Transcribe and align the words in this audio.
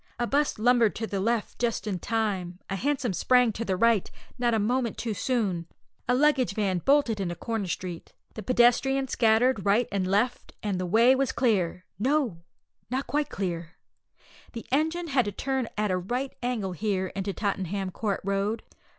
A 0.17 0.25
'bus 0.25 0.57
lumbered 0.57 0.95
to 0.95 1.05
the 1.05 1.19
left 1.19 1.59
just 1.59 1.85
in 1.85 1.99
time; 1.99 2.57
a 2.71 2.75
hansom 2.75 3.13
sprang 3.13 3.51
to 3.51 3.63
the 3.63 3.77
right, 3.77 4.09
not 4.39 4.55
a 4.55 4.57
moment 4.57 4.97
too 4.97 5.13
soon; 5.13 5.67
a 6.09 6.15
luggage 6.15 6.55
van 6.55 6.79
bolted 6.79 7.19
into 7.19 7.35
Crown 7.35 7.67
Street; 7.67 8.11
the 8.33 8.41
pedestrians 8.41 9.11
scattered 9.11 9.63
right 9.63 9.87
and 9.91 10.07
left, 10.07 10.53
and 10.63 10.79
the 10.79 10.87
way 10.87 11.13
was 11.13 11.31
clear 11.31 11.85
no, 11.99 12.39
not 12.89 13.05
quite 13.05 13.29
clear! 13.29 13.73
The 14.53 14.65
engine 14.71 15.09
had 15.09 15.25
to 15.25 15.31
turn 15.31 15.69
at 15.77 15.91
a 15.91 15.97
right 15.99 16.33
angle 16.41 16.71
here 16.71 17.11
into 17.15 17.31
Tottenham 17.31 17.91
Court 17.91 18.21
Road. 18.23 18.63